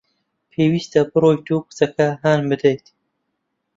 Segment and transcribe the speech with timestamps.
[0.51, 2.85] پێویستە بڕۆیت و کچەکە هان بدەیت.